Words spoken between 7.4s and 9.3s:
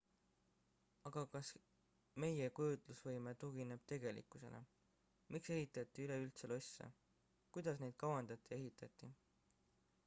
kuidas neid kavandati ja ehitati